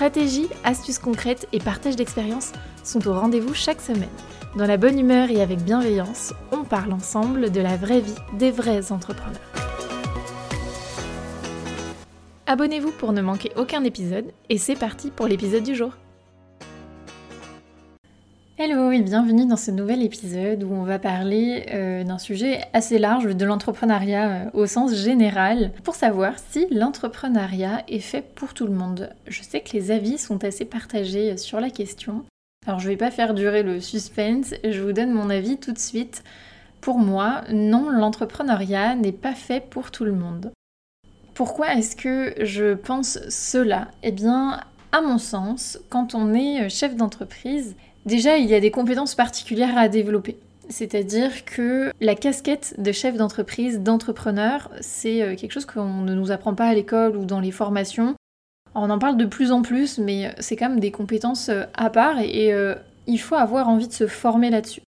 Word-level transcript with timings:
Stratégie, 0.00 0.48
astuces 0.64 0.98
concrètes 0.98 1.46
et 1.52 1.58
partage 1.58 1.94
d'expériences 1.94 2.52
sont 2.84 3.06
au 3.06 3.12
rendez-vous 3.12 3.52
chaque 3.52 3.82
semaine. 3.82 4.08
Dans 4.56 4.66
la 4.66 4.78
bonne 4.78 4.98
humeur 4.98 5.28
et 5.30 5.42
avec 5.42 5.58
bienveillance, 5.58 6.32
on 6.52 6.64
parle 6.64 6.94
ensemble 6.94 7.52
de 7.52 7.60
la 7.60 7.76
vraie 7.76 8.00
vie 8.00 8.14
des 8.32 8.50
vrais 8.50 8.92
entrepreneurs. 8.92 9.38
Abonnez-vous 12.46 12.92
pour 12.92 13.12
ne 13.12 13.20
manquer 13.20 13.52
aucun 13.56 13.84
épisode 13.84 14.32
et 14.48 14.56
c'est 14.56 14.74
parti 14.74 15.10
pour 15.10 15.26
l'épisode 15.26 15.64
du 15.64 15.74
jour. 15.74 15.92
Hello 18.62 18.90
et 18.90 19.00
bienvenue 19.00 19.46
dans 19.46 19.56
ce 19.56 19.70
nouvel 19.70 20.02
épisode 20.02 20.64
où 20.64 20.74
on 20.74 20.82
va 20.82 20.98
parler 20.98 21.64
euh, 21.72 22.04
d'un 22.04 22.18
sujet 22.18 22.60
assez 22.74 22.98
large 22.98 23.34
de 23.34 23.44
l'entrepreneuriat 23.46 24.28
euh, 24.28 24.50
au 24.52 24.66
sens 24.66 24.92
général 24.92 25.72
pour 25.82 25.94
savoir 25.94 26.34
si 26.50 26.66
l'entrepreneuriat 26.70 27.84
est 27.88 28.00
fait 28.00 28.20
pour 28.20 28.52
tout 28.52 28.66
le 28.66 28.74
monde. 28.74 29.14
Je 29.26 29.42
sais 29.42 29.62
que 29.62 29.72
les 29.72 29.90
avis 29.90 30.18
sont 30.18 30.44
assez 30.44 30.66
partagés 30.66 31.38
sur 31.38 31.58
la 31.58 31.70
question. 31.70 32.26
Alors 32.66 32.80
je 32.80 32.88
vais 32.88 32.98
pas 32.98 33.10
faire 33.10 33.32
durer 33.32 33.62
le 33.62 33.80
suspense, 33.80 34.52
je 34.62 34.82
vous 34.82 34.92
donne 34.92 35.12
mon 35.12 35.30
avis 35.30 35.56
tout 35.56 35.72
de 35.72 35.78
suite. 35.78 36.22
Pour 36.82 36.98
moi, 36.98 37.44
non, 37.50 37.88
l'entrepreneuriat 37.88 38.94
n'est 38.94 39.10
pas 39.10 39.34
fait 39.34 39.64
pour 39.70 39.90
tout 39.90 40.04
le 40.04 40.12
monde. 40.12 40.52
Pourquoi 41.32 41.76
est-ce 41.76 41.96
que 41.96 42.34
je 42.44 42.74
pense 42.74 43.20
cela? 43.30 43.88
Eh 44.02 44.12
bien, 44.12 44.60
à 44.92 45.00
mon 45.00 45.16
sens, 45.16 45.78
quand 45.88 46.14
on 46.14 46.34
est 46.34 46.68
chef 46.68 46.94
d'entreprise, 46.94 47.74
Déjà, 48.06 48.38
il 48.38 48.46
y 48.46 48.54
a 48.54 48.60
des 48.60 48.70
compétences 48.70 49.14
particulières 49.14 49.76
à 49.76 49.88
développer. 49.88 50.36
C'est-à-dire 50.70 51.44
que 51.44 51.92
la 52.00 52.14
casquette 52.14 52.74
de 52.78 52.92
chef 52.92 53.16
d'entreprise, 53.16 53.80
d'entrepreneur, 53.80 54.70
c'est 54.80 55.20
euh, 55.20 55.34
quelque 55.34 55.52
chose 55.52 55.66
qu'on 55.66 56.02
ne 56.02 56.14
nous 56.14 56.30
apprend 56.30 56.54
pas 56.54 56.66
à 56.68 56.74
l'école 56.74 57.16
ou 57.16 57.24
dans 57.24 57.40
les 57.40 57.50
formations. 57.50 58.14
On 58.76 58.88
en 58.88 59.00
parle 59.00 59.16
de 59.16 59.24
plus 59.26 59.50
en 59.50 59.62
plus, 59.62 59.98
mais 59.98 60.26
euh, 60.26 60.30
c'est 60.38 60.54
quand 60.54 60.68
même 60.68 60.80
des 60.80 60.92
compétences 60.92 61.48
euh, 61.48 61.64
à 61.74 61.90
part 61.90 62.20
et, 62.20 62.54
il 63.06 63.18
faut 63.18 63.34
avoir 63.34 63.68
envie 63.68 63.88
de 63.88 63.92
se 63.92 64.06
former 64.06 64.50
là-dessus. 64.50 64.82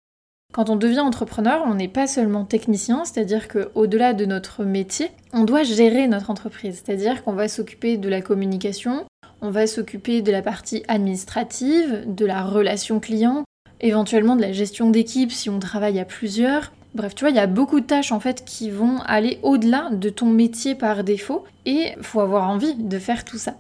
Quand 0.52 0.70
on 0.70 0.76
devient 0.76 1.00
entrepreneur, 1.00 1.64
on 1.66 1.74
n'est 1.74 1.88
pas 1.88 2.06
seulement 2.06 2.44
technicien, 2.44 3.04
c'est-à-dire 3.04 3.48
qu'au-delà 3.48 4.12
de 4.12 4.26
notre 4.26 4.64
métier, 4.64 5.10
on 5.32 5.42
doit 5.42 5.64
gérer 5.64 6.06
notre 6.06 6.30
entreprise, 6.30 6.82
c'est-à-dire 6.84 7.24
qu'on 7.24 7.32
va 7.32 7.48
s'occuper 7.48 7.96
de 7.96 8.08
la 8.08 8.20
communication, 8.20 9.06
on 9.42 9.50
va 9.50 9.66
s'occuper 9.66 10.22
de 10.22 10.32
la 10.32 10.40
partie 10.40 10.84
administrative, 10.88 12.04
de 12.06 12.24
la 12.24 12.44
relation 12.44 13.00
client, 13.00 13.42
éventuellement 13.80 14.36
de 14.36 14.40
la 14.40 14.52
gestion 14.52 14.88
d'équipe 14.88 15.32
si 15.32 15.50
on 15.50 15.58
travaille 15.58 15.98
à 15.98 16.04
plusieurs. 16.04 16.72
Bref, 16.94 17.14
tu 17.14 17.24
vois, 17.24 17.30
il 17.30 17.36
y 17.36 17.40
a 17.40 17.48
beaucoup 17.48 17.80
de 17.80 17.86
tâches 17.86 18.12
en 18.12 18.20
fait 18.20 18.44
qui 18.44 18.70
vont 18.70 19.00
aller 19.00 19.40
au-delà 19.42 19.90
de 19.90 20.08
ton 20.08 20.26
métier 20.26 20.74
par 20.76 21.02
défaut 21.02 21.44
et 21.66 21.92
faut 22.00 22.20
avoir 22.20 22.48
envie 22.48 22.74
de 22.74 22.98
faire 22.98 23.24
tout 23.24 23.38
ça. 23.38 23.56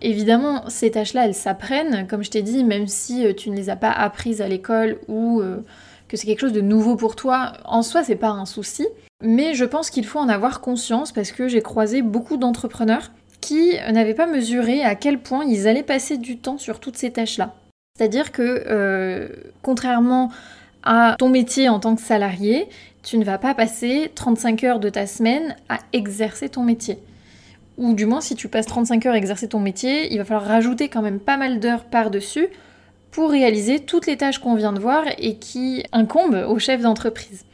Évidemment, 0.00 0.68
ces 0.68 0.92
tâches-là, 0.92 1.26
elles 1.26 1.34
s'apprennent, 1.34 2.06
comme 2.06 2.22
je 2.22 2.30
t'ai 2.30 2.42
dit, 2.42 2.62
même 2.62 2.86
si 2.86 3.26
euh, 3.26 3.32
tu 3.32 3.50
ne 3.50 3.56
les 3.56 3.70
as 3.70 3.76
pas 3.76 3.90
apprises 3.90 4.42
à 4.42 4.48
l'école 4.48 4.98
ou 5.08 5.40
euh, 5.40 5.64
que 6.08 6.16
c'est 6.16 6.26
quelque 6.26 6.40
chose 6.40 6.52
de 6.52 6.60
nouveau 6.60 6.96
pour 6.96 7.16
toi, 7.16 7.54
en 7.64 7.82
soi, 7.82 8.04
c'est 8.04 8.16
pas 8.16 8.28
un 8.28 8.44
souci. 8.44 8.86
Mais 9.22 9.54
je 9.54 9.64
pense 9.64 9.90
qu'il 9.90 10.04
faut 10.04 10.18
en 10.18 10.28
avoir 10.28 10.60
conscience 10.60 11.10
parce 11.10 11.32
que 11.32 11.48
j'ai 11.48 11.62
croisé 11.62 12.02
beaucoup 12.02 12.36
d'entrepreneurs 12.36 13.10
qui 13.44 13.76
n'avaient 13.92 14.14
pas 14.14 14.26
mesuré 14.26 14.82
à 14.82 14.94
quel 14.94 15.18
point 15.18 15.44
ils 15.44 15.68
allaient 15.68 15.82
passer 15.82 16.16
du 16.16 16.38
temps 16.38 16.56
sur 16.56 16.80
toutes 16.80 16.96
ces 16.96 17.10
tâches-là. 17.10 17.54
C'est-à-dire 17.94 18.32
que, 18.32 18.64
euh, 18.66 19.28
contrairement 19.60 20.32
à 20.82 21.14
ton 21.18 21.28
métier 21.28 21.68
en 21.68 21.78
tant 21.78 21.94
que 21.94 22.00
salarié, 22.00 22.68
tu 23.02 23.18
ne 23.18 23.24
vas 23.24 23.36
pas 23.36 23.52
passer 23.52 24.10
35 24.14 24.64
heures 24.64 24.80
de 24.80 24.88
ta 24.88 25.06
semaine 25.06 25.56
à 25.68 25.78
exercer 25.92 26.48
ton 26.48 26.62
métier. 26.62 26.98
Ou 27.76 27.92
du 27.92 28.06
moins, 28.06 28.22
si 28.22 28.34
tu 28.34 28.48
passes 28.48 28.64
35 28.64 29.04
heures 29.04 29.14
à 29.14 29.18
exercer 29.18 29.48
ton 29.48 29.60
métier, 29.60 30.10
il 30.10 30.16
va 30.16 30.24
falloir 30.24 30.46
rajouter 30.46 30.88
quand 30.88 31.02
même 31.02 31.20
pas 31.20 31.36
mal 31.36 31.60
d'heures 31.60 31.84
par-dessus 31.84 32.48
pour 33.10 33.30
réaliser 33.30 33.78
toutes 33.78 34.06
les 34.06 34.16
tâches 34.16 34.38
qu'on 34.38 34.54
vient 34.54 34.72
de 34.72 34.80
voir 34.80 35.04
et 35.18 35.36
qui 35.36 35.84
incombent 35.92 36.46
au 36.48 36.58
chef 36.58 36.80
d'entreprise. 36.80 37.44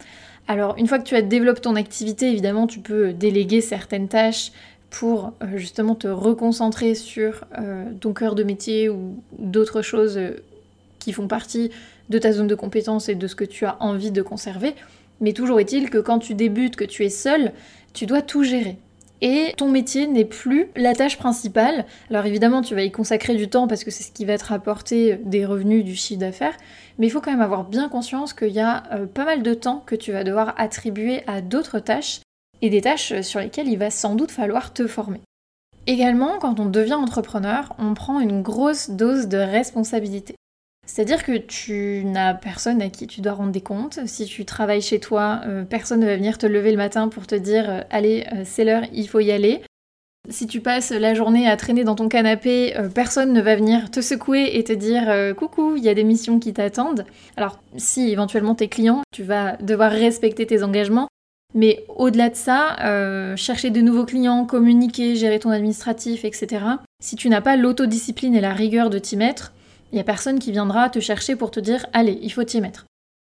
Alors, 0.47 0.77
une 0.79 0.87
fois 0.87 1.01
que 1.01 1.05
tu 1.05 1.17
as 1.17 1.23
développé 1.23 1.61
ton 1.61 1.75
activité, 1.75 2.31
évidemment, 2.31 2.69
tu 2.69 2.79
peux 2.79 3.13
déléguer 3.13 3.61
certaines 3.61 4.09
tâches 4.09 4.53
pour 4.91 5.33
euh, 5.43 5.57
justement 5.57 5.95
te 5.95 6.09
reconcentrer 6.09 6.95
sur 6.95 7.45
euh, 7.59 7.85
ton 8.01 8.13
cœur 8.13 8.35
de 8.35 8.43
métier 8.43 8.89
ou 8.89 9.23
d'autres 9.39 9.83
choses 9.83 10.19
euh, 10.19 10.43
qui 10.99 11.13
font 11.13 11.29
partie 11.29 11.71
de 12.09 12.19
ta 12.19 12.33
zone 12.33 12.49
de 12.49 12.55
compétence 12.55 13.09
et 13.09 13.15
de 13.15 13.27
ce 13.27 13.37
que 13.37 13.45
tu 13.45 13.65
as 13.65 13.77
envie 13.81 14.11
de 14.11 14.21
conserver. 14.21 14.75
Mais 15.21 15.33
toujours 15.33 15.61
est-il 15.61 15.91
que 15.91 15.99
quand 15.99 16.19
tu 16.19 16.35
débutes, 16.35 16.77
que 16.77 16.85
tu 16.85 17.05
es 17.05 17.09
seul, 17.09 17.53
tu 17.95 18.07
dois 18.07 18.21
tout 18.21 18.43
gérer. 18.43 18.79
Et 19.23 19.53
ton 19.59 19.69
métier 19.69 20.07
n'est 20.07 20.25
plus 20.25 20.69
la 20.77 20.95
tâche 20.95 21.19
principale. 21.19 21.85
Alors 22.09 22.25
évidemment, 22.25 22.63
tu 22.63 22.75
vas 22.75 22.83
y 22.83 22.91
consacrer 22.91 23.37
du 23.37 23.49
temps 23.49 23.69
parce 23.69 23.85
que 23.85 23.91
c'est 23.91 24.03
ce 24.03 24.13
qui 24.13 24.25
va 24.25 24.39
te 24.39 24.47
rapporter 24.47 25.21
des 25.25 25.45
revenus, 25.45 25.85
du 25.85 25.95
chiffre 25.95 26.21
d'affaires. 26.21 26.57
Mais 26.99 27.07
il 27.07 27.11
faut 27.11 27.21
quand 27.21 27.31
même 27.31 27.43
avoir 27.43 27.65
bien 27.65 27.91
conscience 27.91 28.33
qu'il 28.33 28.49
y 28.49 28.61
a 28.61 28.83
pas 29.13 29.27
mal 29.27 29.43
de 29.43 29.53
temps 29.53 29.83
que 29.85 29.95
tu 29.95 30.11
vas 30.11 30.25
devoir 30.25 30.55
attribuer 30.57 31.23
à 31.27 31.43
d'autres 31.43 31.81
tâches 31.81 32.23
et 32.63 32.71
des 32.71 32.81
tâches 32.81 33.21
sur 33.21 33.41
lesquelles 33.41 33.69
il 33.69 33.79
va 33.79 33.91
sans 33.91 34.15
doute 34.15 34.31
falloir 34.31 34.73
te 34.73 34.87
former. 34.87 35.21
Également, 35.87 36.39
quand 36.39 36.61
on 36.61 36.67
devient 36.67 36.95
entrepreneur, 36.95 37.75
on 37.79 37.95
prend 37.95 38.21
une 38.21 38.43
grosse 38.43 38.91
dose 38.91 39.29
de 39.29 39.39
responsabilité. 39.39 40.37
C'est-à-dire 40.87 41.23
que 41.23 41.37
tu 41.37 42.03
n'as 42.05 42.35
personne 42.35 42.83
à 42.83 42.89
qui 42.89 43.07
tu 43.07 43.21
dois 43.21 43.33
rendre 43.33 43.53
des 43.53 43.61
comptes. 43.61 44.01
Si 44.07 44.25
tu 44.25 44.45
travailles 44.45 44.83
chez 44.83 44.99
toi, 44.99 45.41
euh, 45.47 45.65
personne 45.65 46.01
ne 46.01 46.07
va 46.07 46.17
venir 46.17 46.37
te 46.37 46.47
lever 46.47 46.73
le 46.73 46.77
matin 46.77 47.09
pour 47.09 47.29
te 47.29 47.37
dire 47.37 47.71
euh, 47.71 47.81
allez, 47.91 48.27
euh, 48.33 48.43
c'est 48.45 48.65
l'heure, 48.65 48.83
il 48.93 49.09
faut 49.09 49.21
y 49.21 49.31
aller. 49.31 49.63
Si 50.29 50.47
tu 50.47 50.61
passes 50.61 50.91
la 50.91 51.15
journée 51.15 51.49
à 51.49 51.57
traîner 51.57 51.85
dans 51.85 51.95
ton 51.95 52.09
canapé, 52.09 52.75
personne 52.95 53.33
ne 53.33 53.41
va 53.41 53.57
venir 53.57 53.91
te 53.91 54.03
secouer 54.03 54.59
et 54.59 54.65
te 54.65 54.73
dire 54.73 55.35
coucou, 55.35 55.77
il 55.77 55.83
y 55.83 55.89
a 55.89 55.95
des 55.95 56.05
missions 56.05 56.39
qui 56.39 56.53
t'attendent. 56.53 57.07
Alors 57.39 57.59
si 57.79 58.11
éventuellement 58.11 58.55
tes 58.55 58.69
clients, 58.69 59.01
tu 59.15 59.23
vas 59.23 59.57
devoir 59.57 59.91
respecter 59.91 60.47
tes 60.47 60.63
engagements, 60.63 61.09
mais 61.55 61.85
au-delà 61.89 62.31
de 62.31 62.37
ça, 62.37 62.77
euh, 62.85 63.37
chercher 63.37 63.71
de 63.71 63.81
nouveaux 63.81 64.05
clients, 64.05 64.45
communiquer, 64.45 65.17
gérer 65.17 65.39
ton 65.39 65.51
administratif, 65.51 66.25
etc. 66.25 66.65
Si 67.03 67.17
tu 67.17 67.29
n'as 67.29 67.41
pas 67.41 67.57
l'autodiscipline 67.57 68.35
et 68.35 68.41
la 68.41 68.53
rigueur 68.53 68.91
de 68.91 68.99
t'y 68.99 69.17
mettre, 69.17 69.53
il 69.91 69.97
n'y 69.97 70.01
a 70.01 70.05
personne 70.05 70.39
qui 70.39 70.53
viendra 70.53 70.89
te 70.91 71.01
chercher 71.01 71.35
pour 71.35 71.51
te 71.51 71.59
dire 71.59 71.87
allez, 71.93 72.19
il 72.23 72.33
faut 72.33 72.45
t'y 72.45 72.61
mettre. 72.61 72.87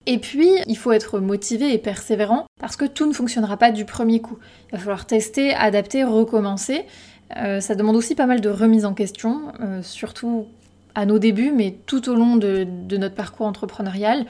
Et 0.07 0.19
puis, 0.19 0.49
il 0.67 0.79
faut 0.79 0.93
être 0.93 1.19
motivé 1.19 1.73
et 1.73 1.79
persévérant 1.79 2.47
parce 2.61 2.77
que 2.77 2.85
tout 2.85 3.07
ne 3.07 3.13
fonctionnera 3.13 3.57
pas 3.57 3.73
du 3.73 3.85
premier 3.85 4.21
coup. 4.21 4.39
Il 4.69 4.73
va 4.73 4.79
falloir 4.79 5.05
tester, 5.05 5.53
adapter, 5.53 6.05
recommencer. 6.05 6.87
Euh, 7.37 7.61
ça 7.61 7.75
demande 7.75 7.97
aussi 7.97 8.15
pas 8.15 8.27
mal 8.27 8.41
de 8.41 8.49
remise 8.49 8.85
en 8.85 8.95
question, 8.95 9.53
euh, 9.61 9.83
surtout 9.83 10.47
à 10.95 11.07
nos 11.07 11.19
débuts, 11.19 11.51
mais 11.51 11.77
tout 11.87 12.09
au 12.09 12.15
long 12.15 12.37
de 12.37 12.97
notre 12.97 13.17
parcours 13.17 13.47
entrepreneurial. 13.47 14.27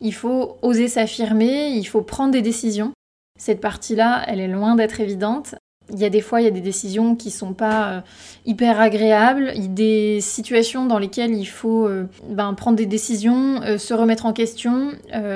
Il 0.00 0.12
faut 0.14 0.58
oser 0.62 0.88
s'affirmer, 0.88 1.70
il 1.70 1.84
faut 1.84 2.02
prendre 2.02 2.32
des 2.32 2.42
décisions. 2.42 2.92
Cette 3.40 3.62
partie-là, 3.62 4.22
elle 4.26 4.38
est 4.38 4.48
loin 4.48 4.74
d'être 4.74 5.00
évidente. 5.00 5.54
Il 5.90 5.98
y 5.98 6.04
a 6.04 6.10
des 6.10 6.20
fois, 6.20 6.42
il 6.42 6.44
y 6.44 6.46
a 6.46 6.50
des 6.50 6.60
décisions 6.60 7.16
qui 7.16 7.30
sont 7.30 7.54
pas 7.54 7.88
euh, 7.88 8.00
hyper 8.44 8.78
agréables, 8.78 9.54
des 9.72 10.20
situations 10.20 10.84
dans 10.84 10.98
lesquelles 10.98 11.34
il 11.34 11.46
faut 11.46 11.86
euh, 11.86 12.06
ben, 12.28 12.52
prendre 12.52 12.76
des 12.76 12.84
décisions, 12.84 13.62
euh, 13.62 13.78
se 13.78 13.94
remettre 13.94 14.26
en 14.26 14.34
question. 14.34 14.92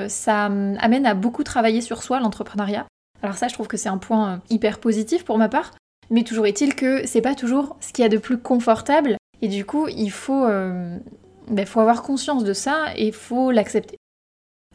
ça 0.07 0.43
amène 0.45 1.07
à 1.07 1.15
beaucoup 1.15 1.43
travailler 1.43 1.81
sur 1.81 2.03
soi, 2.03 2.19
l'entrepreneuriat. 2.19 2.85
Alors 3.23 3.37
ça, 3.37 3.47
je 3.47 3.55
trouve 3.55 3.67
que 3.67 3.75
c'est 3.75 3.89
un 3.89 3.97
point 3.97 4.39
hyper 4.51 4.77
positif 4.77 5.25
pour 5.25 5.39
ma 5.39 5.49
part. 5.49 5.71
Mais 6.11 6.21
toujours 6.21 6.45
est-il 6.45 6.75
que 6.75 7.07
c'est 7.07 7.21
pas 7.21 7.33
toujours 7.33 7.75
ce 7.79 7.91
qu'il 7.91 8.03
y 8.03 8.05
a 8.05 8.09
de 8.09 8.19
plus 8.19 8.37
confortable. 8.37 9.17
Et 9.41 9.47
du 9.47 9.65
coup, 9.65 9.87
il 9.87 10.11
faut, 10.11 10.45
ben, 10.45 11.65
faut 11.65 11.79
avoir 11.79 12.03
conscience 12.03 12.43
de 12.43 12.53
ça 12.53 12.93
et 12.95 13.11
faut 13.11 13.49
l'accepter. 13.49 13.97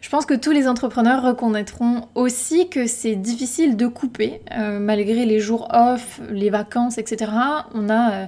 Je 0.01 0.09
pense 0.09 0.25
que 0.25 0.35
tous 0.35 0.51
les 0.51 0.67
entrepreneurs 0.67 1.23
reconnaîtront 1.23 2.09
aussi 2.15 2.69
que 2.71 2.87
c'est 2.87 3.17
difficile 3.17 3.77
de 3.77 3.87
couper, 3.87 4.41
euh, 4.57 4.79
malgré 4.79 5.27
les 5.27 5.41
jours 5.41 5.69
off, 5.73 6.21
les 6.31 6.49
vacances, 6.49 6.97
etc. 6.97 7.31
On 7.75 7.91
a 7.91 8.13
euh, 8.13 8.27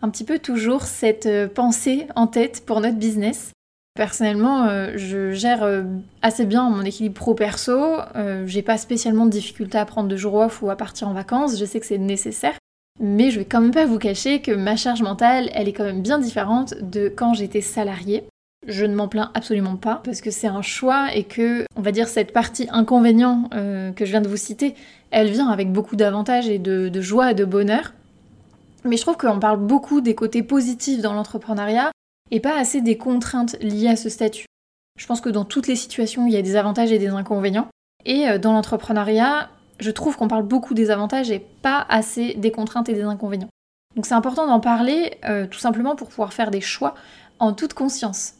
un 0.00 0.08
petit 0.08 0.24
peu 0.24 0.38
toujours 0.38 0.82
cette 0.82 1.26
euh, 1.26 1.48
pensée 1.48 2.06
en 2.16 2.26
tête 2.26 2.64
pour 2.64 2.80
notre 2.80 2.96
business. 2.96 3.52
Personnellement, 3.94 4.68
je 4.96 5.32
gère 5.32 5.68
assez 6.22 6.46
bien 6.46 6.70
mon 6.70 6.80
équilibre 6.80 7.14
pro-perso. 7.14 7.98
j'ai 8.46 8.62
pas 8.62 8.78
spécialement 8.78 9.26
de 9.26 9.30
difficulté 9.30 9.76
à 9.76 9.84
prendre 9.84 10.08
de 10.08 10.16
jours 10.16 10.36
off 10.36 10.62
ou 10.62 10.70
à 10.70 10.76
partir 10.76 11.08
en 11.08 11.12
vacances. 11.12 11.58
Je 11.58 11.64
sais 11.66 11.78
que 11.78 11.84
c'est 11.84 11.98
nécessaire. 11.98 12.54
Mais 13.00 13.30
je 13.30 13.40
vais 13.40 13.44
quand 13.44 13.60
même 13.60 13.70
pas 13.70 13.84
vous 13.84 13.98
cacher 13.98 14.40
que 14.40 14.52
ma 14.52 14.76
charge 14.76 15.02
mentale, 15.02 15.50
elle 15.52 15.68
est 15.68 15.74
quand 15.74 15.84
même 15.84 16.00
bien 16.00 16.18
différente 16.18 16.72
de 16.80 17.12
quand 17.14 17.34
j'étais 17.34 17.60
salariée. 17.60 18.24
Je 18.66 18.84
ne 18.84 18.94
m'en 18.94 19.08
plains 19.08 19.32
absolument 19.34 19.76
pas 19.76 20.00
parce 20.04 20.20
que 20.20 20.30
c'est 20.30 20.46
un 20.46 20.62
choix 20.62 21.12
et 21.14 21.24
que, 21.24 21.64
on 21.76 21.82
va 21.82 21.90
dire, 21.90 22.06
cette 22.06 22.32
partie 22.32 22.68
inconvénient 22.70 23.50
euh, 23.54 23.90
que 23.92 24.04
je 24.04 24.10
viens 24.12 24.20
de 24.20 24.28
vous 24.28 24.36
citer, 24.36 24.76
elle 25.10 25.30
vient 25.30 25.48
avec 25.48 25.72
beaucoup 25.72 25.96
d'avantages 25.96 26.48
et 26.48 26.58
de, 26.58 27.00
joie 27.00 27.32
et 27.32 27.34
de 27.34 27.44
bonheur. 27.44 27.92
Mais 28.84 28.96
je 28.96 29.02
trouve 29.02 29.16
qu'on 29.16 29.40
parle 29.40 29.58
beaucoup 29.58 30.00
des 30.00 30.14
côtés 30.14 30.44
positifs 30.44 31.00
dans 31.00 31.12
l'entrepreneuriat 31.12 31.90
et 32.30 32.38
pas 32.38 32.56
assez 32.56 32.80
des 32.80 32.96
contraintes 32.96 33.56
liées 33.60 33.88
à 33.88 33.96
ce 33.96 34.08
statut. 34.08 34.46
Je 34.98 35.06
pense 35.06 35.20
que 35.20 35.28
dans 35.28 35.44
toutes 35.44 35.66
les 35.66 35.76
situations, 35.76 36.26
il 36.26 36.32
y 36.32 36.36
a 36.36 36.42
des 36.42 36.54
avantages 36.54 36.92
et 36.92 36.98
des 36.98 37.08
inconvénients. 37.08 37.68
Et 38.04 38.28
euh, 38.28 38.38
dans 38.38 38.52
l'entrepreneuriat, 38.52 39.50
je 39.80 39.90
trouve 39.90 40.16
qu'on 40.16 40.28
parle 40.28 40.44
beaucoup 40.44 40.74
des 40.74 40.90
avantages 40.90 41.32
et 41.32 41.40
pas 41.40 41.84
assez 41.88 42.34
des 42.34 42.52
contraintes 42.52 42.88
et 42.88 42.94
des 42.94 43.02
inconvénients. 43.02 43.48
Donc 43.96 44.06
c'est 44.06 44.14
important 44.14 44.46
d'en 44.46 44.60
parler 44.60 45.18
euh, 45.24 45.46
tout 45.48 45.58
simplement 45.58 45.96
pour 45.96 46.08
pouvoir 46.08 46.32
faire 46.32 46.52
des 46.52 46.60
choix 46.60 46.94
en 47.40 47.52
toute 47.52 47.74
conscience. 47.74 48.34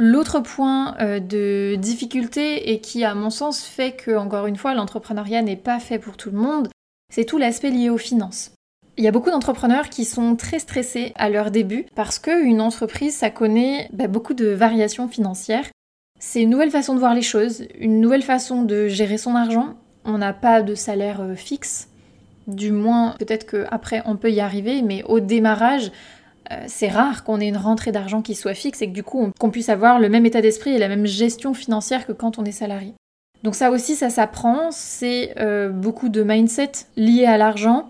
L'autre 0.00 0.38
point 0.38 0.96
euh, 1.00 1.18
de 1.18 1.74
difficulté 1.74 2.70
et 2.70 2.80
qui, 2.80 3.04
à 3.04 3.16
mon 3.16 3.30
sens, 3.30 3.64
fait 3.64 3.92
que, 3.92 4.16
encore 4.16 4.46
une 4.46 4.56
fois, 4.56 4.72
l'entrepreneuriat 4.72 5.42
n'est 5.42 5.56
pas 5.56 5.80
fait 5.80 5.98
pour 5.98 6.16
tout 6.16 6.30
le 6.30 6.38
monde, 6.38 6.68
c'est 7.12 7.24
tout 7.24 7.36
l'aspect 7.36 7.70
lié 7.70 7.90
aux 7.90 7.98
finances. 7.98 8.52
Il 8.96 9.04
y 9.04 9.08
a 9.08 9.12
beaucoup 9.12 9.30
d'entrepreneurs 9.30 9.88
qui 9.88 10.04
sont 10.04 10.36
très 10.36 10.60
stressés 10.60 11.12
à 11.16 11.28
leur 11.28 11.50
début 11.50 11.86
parce 11.96 12.20
qu'une 12.20 12.60
entreprise, 12.60 13.16
ça 13.16 13.30
connaît 13.30 13.88
bah, 13.92 14.06
beaucoup 14.06 14.34
de 14.34 14.46
variations 14.46 15.08
financières. 15.08 15.66
C'est 16.20 16.42
une 16.42 16.50
nouvelle 16.50 16.70
façon 16.70 16.94
de 16.94 17.00
voir 17.00 17.14
les 17.14 17.22
choses, 17.22 17.64
une 17.78 18.00
nouvelle 18.00 18.22
façon 18.22 18.62
de 18.62 18.86
gérer 18.86 19.18
son 19.18 19.34
argent. 19.34 19.74
On 20.04 20.18
n'a 20.18 20.32
pas 20.32 20.62
de 20.62 20.74
salaire 20.76 21.20
euh, 21.20 21.34
fixe, 21.34 21.88
du 22.46 22.70
moins 22.70 23.14
peut-être 23.18 23.46
qu'après 23.46 24.02
on 24.04 24.16
peut 24.16 24.30
y 24.30 24.40
arriver, 24.40 24.82
mais 24.82 25.02
au 25.04 25.20
démarrage, 25.20 25.90
euh, 26.50 26.64
c'est 26.66 26.88
rare 26.88 27.24
qu'on 27.24 27.40
ait 27.40 27.48
une 27.48 27.56
rentrée 27.56 27.92
d'argent 27.92 28.22
qui 28.22 28.34
soit 28.34 28.54
fixe 28.54 28.80
et 28.82 28.88
que 28.88 28.94
du 28.94 29.02
coup 29.02 29.30
qu'on 29.38 29.50
puisse 29.50 29.68
avoir 29.68 29.98
le 29.98 30.08
même 30.08 30.26
état 30.26 30.40
d'esprit 30.40 30.70
et 30.70 30.78
la 30.78 30.88
même 30.88 31.06
gestion 31.06 31.54
financière 31.54 32.06
que 32.06 32.12
quand 32.12 32.38
on 32.38 32.44
est 32.44 32.52
salarié. 32.52 32.94
Donc 33.42 33.54
ça 33.54 33.70
aussi, 33.70 33.94
ça 33.94 34.10
s'apprend, 34.10 34.70
c'est 34.70 35.34
euh, 35.38 35.68
beaucoup 35.68 36.08
de 36.08 36.22
mindset 36.22 36.72
lié 36.96 37.24
à 37.26 37.38
l'argent, 37.38 37.88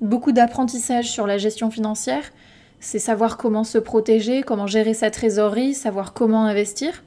beaucoup 0.00 0.32
d'apprentissage 0.32 1.10
sur 1.10 1.26
la 1.26 1.38
gestion 1.38 1.70
financière, 1.70 2.32
c'est 2.80 2.98
savoir 2.98 3.36
comment 3.36 3.64
se 3.64 3.78
protéger, 3.78 4.42
comment 4.42 4.66
gérer 4.66 4.94
sa 4.94 5.10
trésorerie, 5.10 5.74
savoir 5.74 6.14
comment 6.14 6.44
investir. 6.44 7.04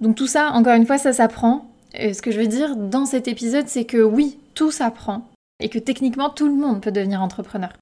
Donc 0.00 0.16
tout 0.16 0.26
ça, 0.26 0.50
encore 0.52 0.74
une 0.74 0.86
fois, 0.86 0.98
ça 0.98 1.12
s'apprend. 1.12 1.70
Ce 1.94 2.20
que 2.20 2.30
je 2.30 2.40
veux 2.40 2.46
dire 2.46 2.76
dans 2.76 3.06
cet 3.06 3.26
épisode, 3.26 3.68
c'est 3.68 3.84
que 3.84 4.02
oui, 4.02 4.38
tout 4.54 4.70
s'apprend 4.70 5.28
et 5.60 5.68
que 5.68 5.78
techniquement 5.78 6.30
tout 6.30 6.48
le 6.48 6.54
monde 6.54 6.82
peut 6.82 6.92
devenir 6.92 7.22
entrepreneur. 7.22 7.72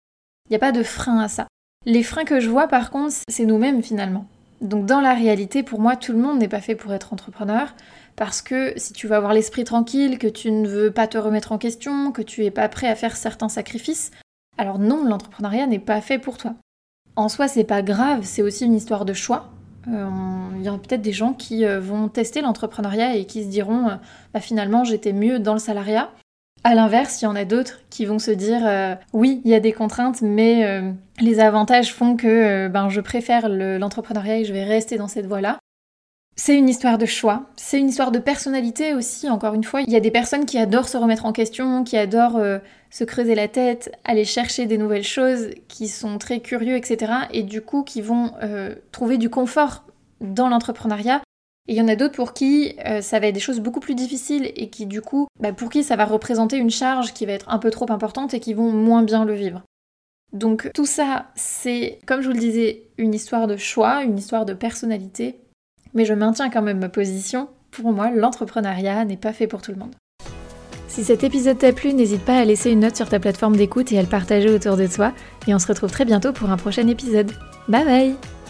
Il 0.49 0.53
n'y 0.53 0.57
a 0.57 0.61
pas 0.61 0.73
de 0.73 0.83
frein 0.83 1.19
à 1.19 1.29
ça. 1.29 1.47
Les 1.87 2.03
freins 2.03 2.25
que 2.25 2.41
je 2.41 2.49
vois 2.49 2.69
par 2.69 2.91
contre, 2.91 3.15
c'est 3.29 3.45
nous-mêmes 3.45 3.83
finalement. 3.83 4.27
Donc 4.61 4.87
dans 4.87 5.01
la 5.01 5.15
réalité, 5.15 5.63
pour 5.63 5.81
moi, 5.81 5.97
tout 5.97 6.13
le 6.13 6.19
monde 6.19 6.39
n'est 6.39 6.49
pas 6.49 6.61
fait 6.61 6.75
pour 6.75 6.93
être 6.95 7.13
entrepreneur, 7.13 7.75
parce 8.17 8.41
que 8.41 8.73
si 8.77 8.93
tu 8.93 9.07
veux 9.07 9.15
avoir 9.15 9.35
l'esprit 9.35 9.65
tranquille, 9.65 10.19
que 10.19 10.27
tu 10.27 10.51
ne 10.51 10.67
veux 10.67 10.91
pas 10.91 11.07
te 11.07 11.19
remettre 11.19 11.53
en 11.53 11.59
question, 11.59 12.13
que 12.13 12.23
tu 12.23 12.43
n'es 12.43 12.51
pas 12.51 12.69
prêt 12.69 12.89
à 12.89 12.95
faire 12.95 13.17
certains 13.17 13.49
sacrifices, 13.49 14.11
alors 14.57 14.79
non, 14.79 15.05
l'entrepreneuriat 15.05 15.67
n'est 15.67 15.79
pas 15.79 16.01
fait 16.01 16.19
pour 16.19 16.39
toi. 16.39 16.55
En 17.17 17.29
soi, 17.29 17.49
c'est 17.49 17.65
pas 17.65 17.83
grave, 17.83 18.21
c'est 18.23 18.43
aussi 18.43 18.65
une 18.65 18.75
histoire 18.75 19.05
de 19.05 19.13
choix. 19.13 19.51
Euh, 19.89 20.09
il 20.57 20.63
y 20.63 20.69
a 20.69 20.73
peut-être 20.73 21.03
des 21.03 21.13
gens 21.13 21.35
qui 21.35 21.67
euh, 21.67 21.79
vont 21.79 22.09
tester 22.09 22.41
l'entrepreneuriat 22.41 23.17
et 23.17 23.27
qui 23.27 23.45
se 23.45 23.49
diront 23.49 23.89
euh, 23.89 23.95
bah, 24.33 24.41
finalement 24.41 24.83
j'étais 24.83 25.13
mieux 25.13 25.39
dans 25.39 25.53
le 25.53 25.59
salariat 25.59 26.11
à 26.65 26.75
l'inverse, 26.75 27.21
il 27.21 27.27
y 27.27 27.29
en 27.29 27.37
a 27.37 27.45
d'autres 27.45 27.81
qui 27.91 28.07
vont 28.07 28.19
se 28.19 28.31
dire 28.31 28.67
euh, 28.67 28.95
oui, 29.13 29.43
il 29.45 29.51
y 29.51 29.55
a 29.55 29.61
des 29.61 29.73
contraintes, 29.73 30.23
mais 30.23 30.65
euh, 30.65 30.91
les 31.21 31.39
avantages 31.39 31.93
font 31.93 32.17
que 32.17 32.27
euh, 32.27 32.69
ben, 32.71 32.89
je 32.89 33.03
préfère 33.03 33.51
l'entrepreneuriat 33.51 34.39
et 34.39 34.45
je 34.47 34.53
vais 34.53 34.65
rester 34.65 34.97
dans 34.97 35.07
cette 35.07 35.27
voie-là. 35.27 35.59
C'est 36.37 36.57
une 36.57 36.69
histoire 36.69 36.99
de 36.99 37.07
choix, 37.07 37.45
c'est 37.55 37.79
une 37.79 37.89
histoire 37.89 38.11
de 38.11 38.19
personnalité 38.19 38.95
aussi, 38.95 39.29
encore 39.29 39.55
une 39.55 39.63
fois. 39.63 39.83
Il 39.83 39.93
y 39.93 39.97
a 39.97 40.01
des 40.01 40.11
personnes 40.11 40.47
qui 40.47 40.59
adorent 40.59 40.89
se 40.89 40.97
remettre 40.97 41.27
en 41.27 41.33
question, 41.33 41.85
qui 41.85 41.97
adorent 41.97 42.41
se 42.91 43.05
creuser 43.05 43.37
la 43.37 43.47
tête, 43.47 43.93
aller 44.05 44.25
chercher 44.25 44.67
des 44.67 44.77
nouvelles 44.77 45.05
choses, 45.05 45.51
qui 45.69 45.87
sont 45.87 46.19
très 46.19 46.41
curieux, 46.41 46.75
etc. 46.75 47.13
Et 47.33 47.45
du 47.45 47.61
coup, 47.61 47.85
qui 47.85 48.01
vont 48.01 48.33
trouver 48.91 49.17
du 49.17 49.31
confort 49.31 49.85
dans 50.21 50.49
l'entrepreneuriat 50.49 51.23
et 51.67 51.73
il 51.73 51.79
y 51.79 51.81
en 51.81 51.89
a 51.89 51.97
d'autres 51.97 52.15
pour 52.15 52.35
qui 52.35 52.77
euh, 52.87 53.01
ça 53.01 53.19
va 53.21 53.29
être 53.29 53.35
des 53.35 53.41
choses 53.41 53.61
beaucoup 53.61 53.81
plus 53.81 53.95
difficiles 53.95 54.53
et 54.55 54.69
qui 54.69 54.87
du 54.87 55.01
coup, 55.01 55.27
bah, 55.41 55.53
pour 55.53 55.71
qui 55.71 55.83
ça 55.83 55.97
va 55.97 56.05
représenter 56.05 56.59
une 56.59 56.71
charge 56.71 57.15
qui 57.15 57.25
va 57.25 57.33
être 57.33 57.49
un 57.49 57.59
peu 57.59 57.71
trop 57.71 57.91
importante 57.91 58.35
et 58.35 58.41
qui 58.41 58.53
vont 58.53 58.71
moins 58.71 59.03
bien 59.03 59.25
le 59.25 59.35
vivre. 59.35 59.63
Donc 60.33 60.71
tout 60.75 60.87
ça, 60.87 61.29
c'est, 61.37 62.01
comme 62.07 62.21
je 62.21 62.27
vous 62.27 62.35
le 62.35 62.41
disais, 62.41 62.89
une 62.99 63.15
histoire 63.15 63.47
de 63.47 63.57
choix, 63.57 64.03
une 64.03 64.19
histoire 64.19 64.45
de 64.45 64.53
personnalité, 64.53 65.41
mais 65.95 66.05
je 66.05 66.13
maintiens 66.13 66.51
quand 66.51 66.63
même 66.63 66.81
ma 66.81 66.89
position. 66.89 67.49
Pour 67.71 67.93
moi, 67.93 68.11
l'entrepreneuriat 68.11 69.05
n'est 69.05 69.17
pas 69.17 69.33
fait 69.33 69.47
pour 69.47 69.63
tout 69.63 69.73
le 69.73 69.79
monde. 69.79 69.95
Si 70.89 71.03
cet 71.03 71.25
épisode 71.25 71.59
t'a 71.59 71.73
plu, 71.73 71.93
n'hésite 71.93 72.25
pas 72.25 72.39
à 72.39 72.45
laisser 72.45 72.71
une 72.71 72.81
note 72.81 72.95
sur 72.95 73.09
ta 73.09 73.19
plateforme 73.19 73.57
d'écoute 73.57 73.91
et 73.91 73.99
à 73.99 74.03
le 74.03 74.09
partager 74.09 74.49
autour 74.51 74.77
de 74.77 74.87
toi. 74.87 75.13
Et 75.49 75.55
on 75.55 75.59
se 75.59 75.67
retrouve 75.67 75.91
très 75.91 76.05
bientôt 76.05 76.33
pour 76.33 76.51
un 76.51 76.57
prochain 76.57 76.87
épisode. 76.87 77.33
Bye 77.69 77.85
bye 77.85 78.44